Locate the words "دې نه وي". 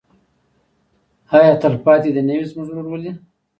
2.15-2.45